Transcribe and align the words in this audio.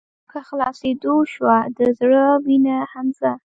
په 0.29 0.39
خلاصيدو 0.47 1.15
شــوه 1.33 1.57
د 1.77 1.79
زړه 1.99 2.25
وينه 2.45 2.77
حمزه 2.91 3.31